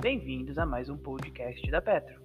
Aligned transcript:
bem-vindos 0.00 0.56
a 0.56 0.64
mais 0.64 0.88
um 0.88 0.96
podcast 0.96 1.70
da 1.70 1.82
Petro. 1.82 2.22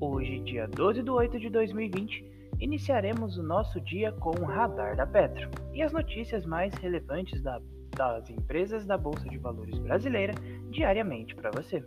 Hoje, 0.00 0.40
dia 0.40 0.66
12 0.66 1.00
de 1.00 1.10
8 1.10 1.38
de 1.38 1.48
2020, 1.48 2.24
iniciaremos 2.58 3.38
o 3.38 3.42
nosso 3.42 3.80
dia 3.82 4.10
com 4.10 4.30
o 4.30 4.44
Radar 4.44 4.96
da 4.96 5.06
Petro 5.06 5.48
e 5.72 5.80
as 5.80 5.92
notícias 5.92 6.44
mais 6.44 6.74
relevantes 6.74 7.40
da, 7.40 7.60
das 7.96 8.28
empresas 8.30 8.84
da 8.84 8.98
Bolsa 8.98 9.28
de 9.28 9.38
Valores 9.38 9.78
brasileira 9.78 10.34
diariamente 10.70 11.36
para 11.36 11.52
você. 11.52 11.84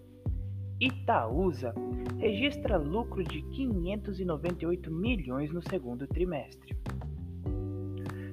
Itaúsa 0.80 1.74
registra 2.20 2.78
lucro 2.78 3.22
de 3.22 3.42
598 3.42 4.90
milhões 4.90 5.52
no 5.52 5.62
segundo 5.62 6.08
trimestre. 6.08 6.74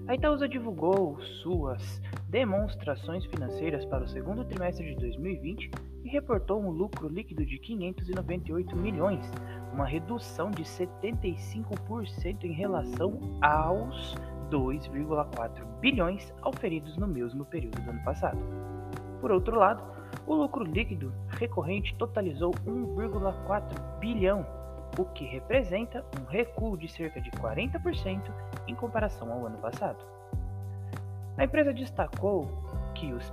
A 0.06 0.14
Itaúsa 0.14 0.46
divulgou 0.48 1.20
suas 1.42 2.00
demonstrações 2.28 3.24
financeiras 3.26 3.84
para 3.84 4.04
o 4.04 4.08
segundo 4.08 4.44
trimestre 4.44 4.94
de 4.94 5.00
2020 5.00 5.70
e 6.04 6.08
reportou 6.08 6.62
um 6.62 6.70
lucro 6.70 7.08
líquido 7.08 7.44
de 7.46 7.58
598 7.58 8.76
milhões, 8.76 9.24
uma 9.72 9.86
redução 9.86 10.50
de 10.50 10.62
75% 10.62 12.44
em 12.44 12.52
relação 12.52 13.18
aos 13.40 14.14
2,4 14.50 15.64
bilhões 15.80 16.32
auferidos 16.42 16.96
no 16.98 17.08
mesmo 17.08 17.44
período 17.46 17.80
do 17.80 17.90
ano 17.90 18.04
passado. 18.04 18.38
Por 19.20 19.32
outro 19.32 19.56
lado, 19.56 19.82
o 20.26 20.34
lucro 20.34 20.62
líquido 20.62 21.12
recorrente 21.28 21.94
totalizou 21.96 22.52
1,4 22.66 23.98
bilhão, 23.98 24.46
o 24.98 25.04
que 25.06 25.24
representa 25.24 26.04
um 26.20 26.24
recuo 26.26 26.76
de 26.76 26.86
cerca 26.86 27.20
de 27.20 27.30
40% 27.30 28.20
em 28.68 28.74
comparação 28.74 29.32
ao 29.32 29.46
ano 29.46 29.58
passado. 29.58 30.04
A 31.36 31.44
empresa 31.44 31.72
destacou 31.72 32.48
que, 33.04 33.12
os, 33.12 33.30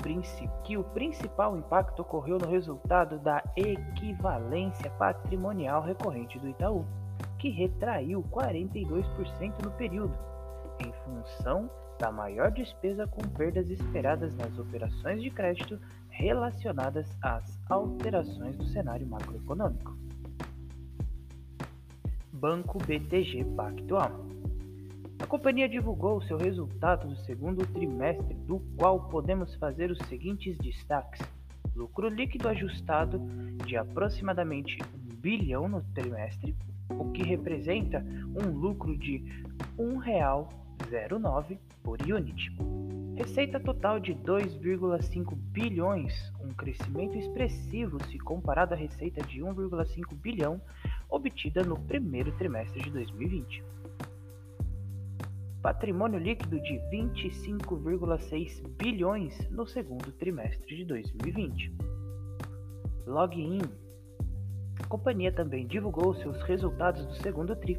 que 0.63 0.77
o 0.77 0.83
principal 0.83 1.57
impacto 1.57 2.01
ocorreu 2.01 2.37
no 2.37 2.47
resultado 2.47 3.17
da 3.19 3.41
equivalência 3.55 4.89
patrimonial 4.91 5.81
recorrente 5.81 6.37
do 6.39 6.49
Itaú, 6.49 6.85
que 7.39 7.49
retraiu 7.49 8.23
42% 8.31 9.63
no 9.63 9.71
período, 9.71 10.13
em 10.79 10.91
função 11.05 11.69
da 11.97 12.11
maior 12.11 12.51
despesa 12.51 13.07
com 13.07 13.21
perdas 13.21 13.69
esperadas 13.69 14.35
nas 14.35 14.57
operações 14.57 15.21
de 15.21 15.29
crédito 15.29 15.79
relacionadas 16.09 17.07
às 17.21 17.59
alterações 17.69 18.57
do 18.57 18.65
cenário 18.65 19.07
macroeconômico. 19.07 19.95
Banco 22.33 22.79
BTG 22.79 23.45
Pactual 23.55 24.25
a 25.21 25.27
companhia 25.27 25.69
divulgou 25.69 26.19
seu 26.23 26.35
resultado 26.35 27.07
do 27.07 27.15
segundo 27.15 27.65
trimestre, 27.67 28.33
do 28.33 28.59
qual 28.75 29.07
podemos 29.07 29.53
fazer 29.55 29.91
os 29.91 29.99
seguintes 30.07 30.57
destaques: 30.57 31.21
lucro 31.75 32.09
líquido 32.09 32.49
ajustado 32.49 33.21
de 33.65 33.77
aproximadamente 33.77 34.79
1 34.81 35.15
bilhão 35.17 35.69
no 35.69 35.83
trimestre, 35.93 36.55
o 36.89 37.11
que 37.11 37.21
representa 37.21 38.03
um 38.35 38.49
lucro 38.49 38.97
de 38.97 39.17
R$ 39.77 39.83
1,09 39.83 41.59
por 41.83 42.01
unit. 42.01 42.51
Receita 43.15 43.59
total 43.59 43.99
de 43.99 44.15
2,5 44.15 45.35
bilhões, 45.35 46.33
um 46.43 46.49
crescimento 46.49 47.15
expressivo 47.15 48.03
se 48.05 48.17
comparado 48.17 48.73
à 48.73 48.77
receita 48.77 49.21
de 49.21 49.41
1,5 49.41 50.15
bilhão 50.15 50.59
obtida 51.07 51.61
no 51.63 51.79
primeiro 51.79 52.31
trimestre 52.31 52.81
de 52.81 52.89
2020 52.89 53.63
patrimônio 55.61 56.19
líquido 56.19 56.59
de 56.59 56.73
25,6 56.91 58.67
bilhões 58.77 59.37
no 59.51 59.65
segundo 59.67 60.11
trimestre 60.13 60.75
de 60.75 60.85
2020. 60.85 61.71
Login. 63.05 63.59
A 64.79 64.87
companhia 64.87 65.31
também 65.31 65.67
divulgou 65.67 66.15
seus 66.15 66.41
resultados 66.43 67.05
do 67.05 67.13
segundo 67.15 67.55
tri, 67.55 67.77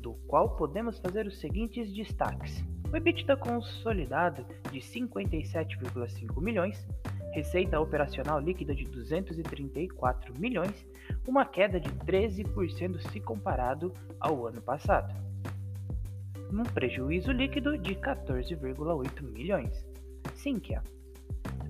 do 0.00 0.14
qual 0.26 0.56
podemos 0.56 0.98
fazer 0.98 1.26
os 1.26 1.38
seguintes 1.38 1.94
destaques: 1.94 2.64
o 2.92 2.96
EBITDA 2.96 3.36
consolidado 3.36 4.44
de 4.72 4.80
57,5 4.80 6.42
milhões, 6.42 6.84
receita 7.32 7.78
operacional 7.78 8.40
líquida 8.40 8.74
de 8.74 8.84
234 8.84 10.34
milhões, 10.40 10.84
uma 11.24 11.44
queda 11.44 11.78
de 11.78 11.90
13% 11.90 12.98
se 13.12 13.20
comparado 13.20 13.92
ao 14.18 14.46
ano 14.46 14.60
passado 14.60 15.25
num 16.50 16.64
prejuízo 16.64 17.32
líquido 17.32 17.76
de 17.78 17.94
14,8 17.94 19.22
milhões. 19.22 19.86
Sinqia. 20.34 20.82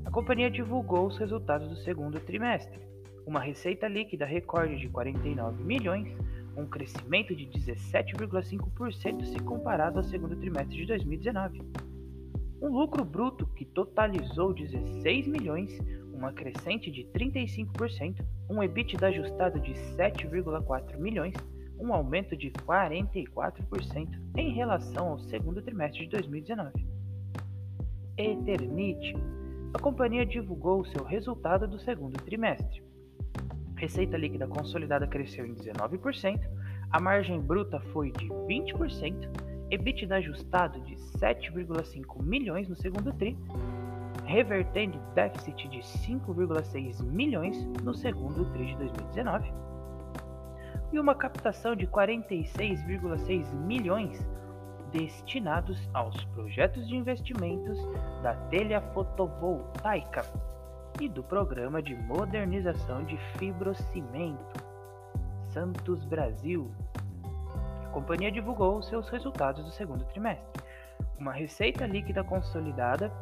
A 0.04 0.10
companhia 0.10 0.50
divulgou 0.50 1.06
os 1.06 1.18
resultados 1.18 1.68
do 1.68 1.76
segundo 1.76 2.20
trimestre. 2.20 2.78
Uma 3.26 3.40
receita 3.40 3.88
líquida 3.88 4.24
recorde 4.24 4.76
de 4.76 4.88
49 4.88 5.64
milhões, 5.64 6.16
um 6.56 6.66
crescimento 6.66 7.34
de 7.34 7.46
17,5% 7.46 9.24
se 9.24 9.38
comparado 9.40 9.98
ao 9.98 10.04
segundo 10.04 10.36
trimestre 10.36 10.76
de 10.76 10.86
2019. 10.86 11.62
Um 12.62 12.68
lucro 12.68 13.04
bruto 13.04 13.46
que 13.48 13.64
totalizou 13.64 14.54
16 14.54 15.26
milhões, 15.26 15.78
uma 16.12 16.32
crescente 16.32 16.90
de 16.90 17.04
35%, 17.04 18.24
um 18.48 18.62
EBITDA 18.62 19.08
ajustado 19.08 19.60
de 19.60 19.72
7,4 19.72 20.98
milhões, 20.98 21.34
um 21.78 21.92
aumento 21.92 22.36
de 22.36 22.50
44% 22.50 24.08
em 24.36 24.52
relação 24.52 25.08
ao 25.08 25.18
segundo 25.18 25.62
trimestre 25.62 26.04
de 26.04 26.10
2019. 26.10 26.86
Eternit, 28.16 29.14
a 29.74 29.78
companhia 29.78 30.24
divulgou 30.24 30.84
seu 30.84 31.04
resultado 31.04 31.68
do 31.68 31.78
segundo 31.78 32.16
trimestre. 32.22 32.82
Receita 33.76 34.16
líquida 34.16 34.46
consolidada 34.46 35.06
cresceu 35.06 35.44
em 35.44 35.54
19%, 35.54 36.40
a 36.90 37.00
margem 37.00 37.40
bruta 37.40 37.78
foi 37.92 38.10
de 38.12 38.26
20%, 38.26 39.28
EBITDA 39.70 40.16
ajustado 40.16 40.80
de 40.80 40.94
7,5 40.94 42.22
milhões 42.22 42.68
no 42.68 42.76
segundo 42.76 43.12
tri, 43.12 43.36
revertendo 44.24 44.98
déficit 45.14 45.68
de 45.68 45.78
5,6 45.78 47.04
milhões 47.04 47.62
no 47.82 47.94
segundo 47.94 48.50
tri 48.52 48.66
de 48.66 48.76
2019 48.76 49.65
e 50.96 50.98
uma 50.98 51.14
captação 51.14 51.76
de 51.76 51.86
46,6 51.86 53.52
milhões 53.52 54.18
destinados 54.90 55.90
aos 55.92 56.24
projetos 56.26 56.88
de 56.88 56.96
investimentos 56.96 57.78
da 58.22 58.34
telha 58.48 58.80
fotovoltaica 58.94 60.24
e 60.98 61.06
do 61.06 61.22
programa 61.22 61.82
de 61.82 61.94
modernização 61.94 63.04
de 63.04 63.18
fibrocimento 63.36 64.64
Santos 65.50 66.02
Brasil. 66.06 66.70
A 67.84 67.88
companhia 67.88 68.32
divulgou 68.32 68.82
seus 68.82 69.10
resultados 69.10 69.64
do 69.64 69.70
segundo 69.72 70.02
trimestre. 70.06 70.62
Uma 71.18 71.32
receita 71.32 71.86
líquida 71.86 72.24
consolidada 72.24 73.12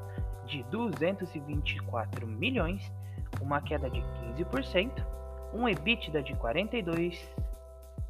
de 0.46 0.62
224 0.64 2.24
milhões, 2.24 2.92
uma 3.40 3.60
queda 3.60 3.90
de 3.90 4.00
15%, 4.00 5.04
um 5.52 5.68
EBITDA 5.68 6.22
de 6.22 6.34
42 6.36 7.34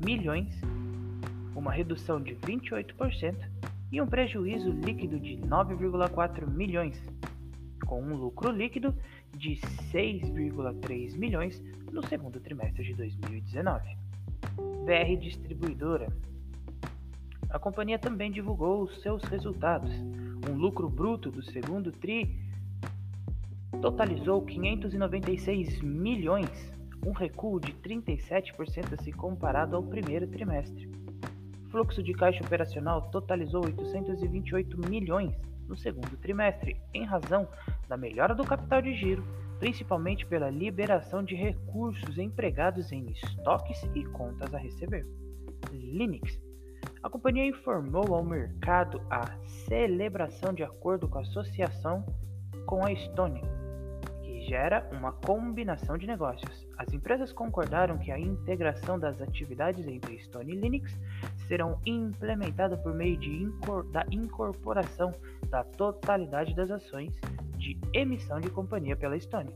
milhões, 0.00 0.60
uma 1.55 1.72
redução 1.72 2.21
de 2.21 2.34
28% 2.37 3.37
e 3.93 4.00
um 4.00 4.06
prejuízo 4.06 4.71
líquido 4.71 5.19
de 5.21 5.37
9,4 5.37 6.49
milhões, 6.49 7.00
com 7.87 8.03
um 8.03 8.16
lucro 8.16 8.50
líquido 8.50 8.94
de 9.37 9.56
6,3 9.93 11.16
milhões 11.16 11.62
no 11.93 12.05
segundo 12.06 12.41
trimestre 12.41 12.84
de 12.84 12.94
2019. 12.94 13.97
BR 14.84 15.16
Distribuidora. 15.21 16.09
A 17.50 17.59
companhia 17.59 17.99
também 17.99 18.32
divulgou 18.32 18.88
seus 18.88 19.22
resultados. 19.25 19.91
Um 20.50 20.55
lucro 20.55 20.91
bruto 20.91 21.31
do 21.31 21.43
segundo 21.43 21.93
tri 21.93 22.37
totalizou 23.81 24.43
596 24.43 25.81
milhões, 25.81 26.50
um 27.06 27.12
recuo 27.12 27.61
de 27.61 27.73
37% 27.75 29.01
se 29.03 29.12
comparado 29.12 29.77
ao 29.77 29.83
primeiro 29.83 30.27
trimestre. 30.27 30.91
O 31.67 31.71
fluxo 31.71 32.03
de 32.03 32.12
caixa 32.15 32.45
operacional 32.45 33.03
totalizou 33.11 33.65
828 33.65 34.79
milhões 34.89 35.35
no 35.69 35.77
segundo 35.77 36.17
trimestre, 36.19 36.81
em 36.93 37.05
razão 37.05 37.49
da 37.89 37.97
melhora 37.97 38.35
do 38.35 38.45
capital 38.45 38.81
de 38.81 38.95
giro, 38.95 39.25
principalmente 39.59 40.27
pela 40.27 40.51
liberação 40.51 41.23
de 41.23 41.35
recursos 41.35 42.19
empregados 42.19 42.93
em 42.93 43.11
estoques 43.11 43.83
e 43.95 44.05
contas 44.05 44.53
a 44.55 44.59
receber. 44.59 45.06
Linux. 45.73 46.41
A 47.03 47.09
companhia 47.09 47.47
informou 47.47 48.15
ao 48.15 48.25
mercado 48.25 49.01
a 49.11 49.37
celebração 49.67 50.53
de 50.53 50.62
acordo 50.62 51.09
com 51.09 51.19
a 51.19 51.23
associação 51.23 52.05
com 52.67 52.85
a 52.85 52.93
Estônia 52.93 53.63
gera 54.44 54.88
uma 54.93 55.12
combinação 55.12 55.96
de 55.96 56.06
negócios. 56.06 56.67
As 56.79 56.93
empresas 56.93 57.32
concordaram 57.32 57.99
que 57.99 58.11
a 58.11 58.19
integração 58.19 58.99
das 58.99 59.20
atividades 59.20 59.87
entre 59.87 60.19
Stone 60.19 60.52
e 60.52 60.56
Linux 60.56 60.96
serão 61.49 61.81
implementadas 61.87 62.79
por 62.81 62.94
meio 62.94 63.23
incor 63.23 63.85
da 63.91 64.05
incorporação 64.11 65.12
da 65.49 65.64
totalidade 65.64 66.55
das 66.55 66.70
ações 66.70 67.12
de 67.58 67.79
emissão 67.93 68.41
de 68.41 68.50
companhia 68.50 68.96
pela 68.96 69.19
Stone. 69.19 69.52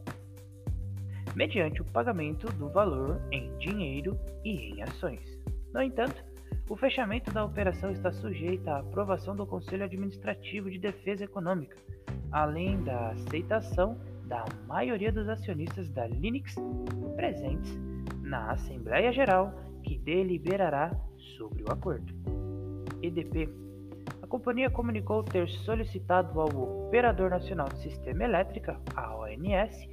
mediante 1.34 1.80
o 1.80 1.84
pagamento 1.84 2.50
do 2.54 2.68
valor 2.68 3.20
em 3.30 3.56
dinheiro 3.58 4.18
e 4.44 4.72
em 4.72 4.82
ações. 4.82 5.38
No 5.72 5.80
entanto, 5.82 6.24
o 6.68 6.76
fechamento 6.76 7.30
da 7.30 7.44
operação 7.44 7.90
está 7.92 8.10
sujeito 8.10 8.68
à 8.68 8.78
aprovação 8.78 9.36
do 9.36 9.46
Conselho 9.46 9.84
Administrativo 9.84 10.70
de 10.70 10.78
Defesa 10.78 11.24
Econômica, 11.24 11.76
além 12.32 12.82
da 12.82 13.10
aceitação 13.10 13.98
da 14.28 14.44
maioria 14.66 15.10
dos 15.10 15.28
acionistas 15.28 15.88
da 15.90 16.06
Linux 16.06 16.54
presentes 17.16 17.76
na 18.22 18.52
Assembleia 18.52 19.10
Geral 19.10 19.52
que 19.82 19.98
deliberará 19.98 20.94
sobre 21.36 21.64
o 21.64 21.72
acordo. 21.72 22.12
EDP. 23.02 23.48
A 24.22 24.26
companhia 24.26 24.68
comunicou 24.68 25.22
ter 25.22 25.48
solicitado 25.48 26.38
ao 26.38 26.48
Operador 26.86 27.30
Nacional 27.30 27.68
de 27.68 27.80
Sistema 27.80 28.24
Elétrica, 28.24 28.78
a 28.94 29.16
ONS, 29.16 29.88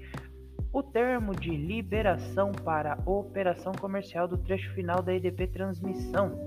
o 0.73 0.83
termo 0.83 1.33
de 1.33 1.51
liberação 1.51 2.51
para 2.51 2.99
operação 3.05 3.71
comercial 3.73 4.27
do 4.27 4.37
trecho 4.37 4.73
final 4.73 5.01
da 5.01 5.13
EDP 5.13 5.47
Transmissão, 5.47 6.37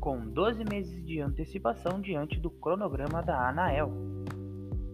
com 0.00 0.20
12 0.20 0.64
meses 0.64 1.04
de 1.04 1.20
antecipação 1.20 2.00
diante 2.00 2.40
do 2.40 2.50
cronograma 2.50 3.22
da 3.22 3.48
Anael. 3.48 3.92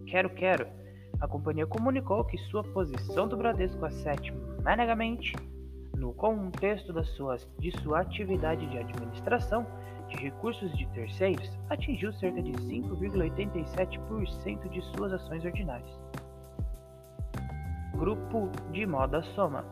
Quero 0.05 0.29
Quero. 0.31 0.84
A 1.21 1.27
companhia 1.27 1.65
comunicou 1.65 2.25
que 2.25 2.37
sua 2.37 2.63
posição 2.63 3.27
do 3.27 3.37
Bradesco 3.37 3.85
Asset 3.85 4.33
Management 4.63 5.19
no 5.95 6.13
contexto 6.13 6.91
da 6.91 7.03
sua, 7.03 7.37
de 7.57 7.71
sua 7.81 8.01
atividade 8.01 8.67
de 8.67 8.77
administração 8.77 9.65
de 10.09 10.17
recursos 10.17 10.77
de 10.77 10.85
terceiros, 10.87 11.49
atingiu 11.69 12.11
cerca 12.13 12.41
de 12.41 12.51
5,87% 12.51 14.69
de 14.69 14.81
suas 14.81 15.13
ações 15.13 15.45
ordinárias. 15.45 15.97
Grupo 17.93 18.49
de 18.71 18.85
Moda 18.85 19.23
Soma. 19.33 19.65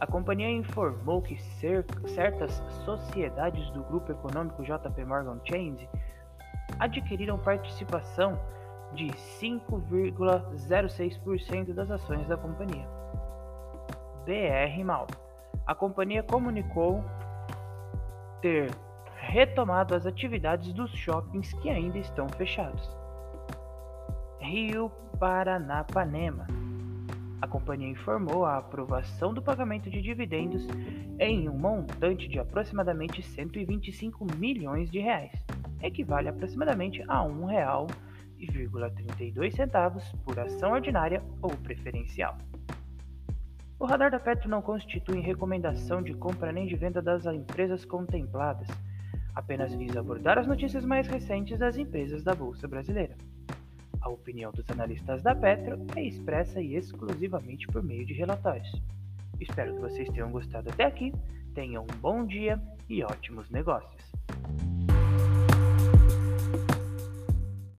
A 0.00 0.06
companhia 0.06 0.50
informou 0.50 1.22
que 1.22 1.38
certas 1.38 2.60
sociedades 2.84 3.70
do 3.70 3.84
grupo 3.84 4.10
econômico 4.10 4.64
JP 4.64 5.04
Morgan 5.04 5.38
Chase 5.44 5.88
adquiriram 6.78 7.38
participação 7.38 8.36
de 8.94 9.06
5,06% 9.40 11.72
das 11.72 11.90
ações 11.90 12.26
da 12.26 12.36
companhia. 12.36 12.86
BR 14.24 14.84
Mal 14.84 15.06
a 15.70 15.74
companhia 15.74 16.22
comunicou 16.22 17.04
ter 18.42 18.70
retomado 19.14 19.94
as 19.94 20.04
atividades 20.04 20.72
dos 20.72 20.90
shoppings 20.90 21.52
que 21.54 21.70
ainda 21.70 21.98
estão 21.98 22.28
fechados. 22.28 22.90
Rio 24.40 24.90
Paranapanema. 25.18 26.48
A 27.40 27.46
companhia 27.46 27.88
informou 27.88 28.44
a 28.44 28.58
aprovação 28.58 29.32
do 29.32 29.40
pagamento 29.40 29.88
de 29.88 30.02
dividendos 30.02 30.66
em 31.20 31.48
um 31.48 31.56
montante 31.56 32.26
de 32.26 32.40
aproximadamente 32.40 33.22
125 33.22 34.26
milhões 34.36 34.90
de 34.90 34.98
reais, 34.98 35.32
equivale 35.80 36.28
aproximadamente 36.28 37.04
a 37.06 37.22
R$ 37.22 37.86
1,32 38.46 40.14
por 40.24 40.38
ação 40.38 40.72
ordinária 40.72 41.22
ou 41.42 41.50
preferencial. 41.50 42.36
O 43.78 43.86
radar 43.86 44.10
da 44.10 44.20
Petro 44.20 44.48
não 44.48 44.60
constitui 44.60 45.20
recomendação 45.20 46.02
de 46.02 46.12
compra 46.12 46.52
nem 46.52 46.66
de 46.66 46.76
venda 46.76 47.00
das 47.00 47.24
empresas 47.24 47.84
contempladas, 47.84 48.68
apenas 49.34 49.74
visa 49.74 50.00
abordar 50.00 50.38
as 50.38 50.46
notícias 50.46 50.84
mais 50.84 51.06
recentes 51.06 51.58
das 51.58 51.78
empresas 51.78 52.22
da 52.22 52.34
Bolsa 52.34 52.68
Brasileira. 52.68 53.16
A 54.02 54.08
opinião 54.08 54.50
dos 54.52 54.68
analistas 54.70 55.22
da 55.22 55.34
Petro 55.34 55.78
é 55.96 56.02
expressa 56.02 56.60
e 56.60 56.74
exclusivamente 56.74 57.66
por 57.68 57.82
meio 57.82 58.04
de 58.04 58.12
relatórios. 58.14 58.70
Espero 59.40 59.74
que 59.74 59.80
vocês 59.80 60.08
tenham 60.10 60.30
gostado 60.30 60.68
até 60.68 60.84
aqui, 60.84 61.12
tenham 61.54 61.84
um 61.84 62.00
bom 62.00 62.26
dia 62.26 62.60
e 62.88 63.02
ótimos 63.02 63.48
negócios. 63.50 64.10